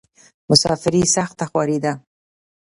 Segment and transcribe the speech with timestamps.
[0.49, 1.93] مسافري سخته خواری ده.